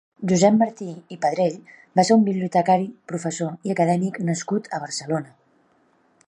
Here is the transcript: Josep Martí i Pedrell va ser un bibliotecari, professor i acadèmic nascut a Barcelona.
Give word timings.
Josep 0.29 0.55
Martí 0.59 0.85
i 1.15 1.17
Pedrell 1.25 1.59
va 1.99 2.05
ser 2.09 2.17
un 2.19 2.23
bibliotecari, 2.29 2.87
professor 3.13 3.69
i 3.71 3.75
acadèmic 3.75 4.19
nascut 4.31 4.75
a 4.79 4.83
Barcelona. 4.87 5.37